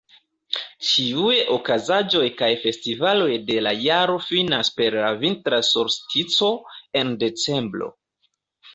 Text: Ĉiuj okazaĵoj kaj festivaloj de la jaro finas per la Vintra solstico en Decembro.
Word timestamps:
Ĉiuj 0.91 1.35
okazaĵoj 1.55 2.23
kaj 2.39 2.49
festivaloj 2.63 3.29
de 3.51 3.59
la 3.67 3.75
jaro 3.83 4.17
finas 4.31 4.75
per 4.81 5.01
la 5.07 5.15
Vintra 5.23 5.63
solstico 5.73 6.53
en 7.05 7.17
Decembro. 7.29 7.97